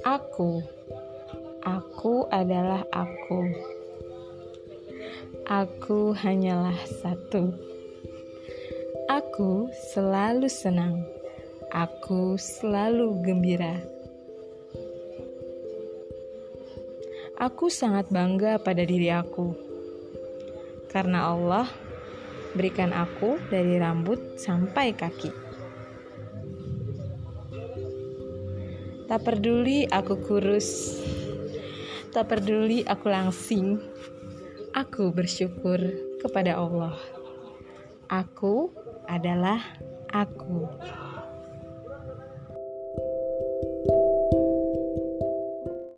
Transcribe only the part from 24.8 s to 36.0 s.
kaki. Tak peduli aku kurus. Tak peduli aku langsing. Aku bersyukur